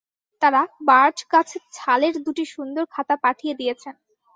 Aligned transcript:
তাঁরা 0.41 0.61
বার্চগাছের 0.87 1.63
ছালের 1.73 2.15
দুটি 2.25 2.43
সুন্দর 2.53 2.83
খাতা 2.93 3.15
পাঠিয়ে 3.23 3.57
দিয়েছেন। 3.59 3.95